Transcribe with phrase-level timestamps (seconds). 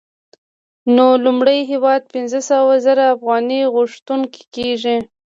[0.95, 4.97] نو لومړی هېواد پنځه سوه زره افغانۍ غوښتونکی کېږي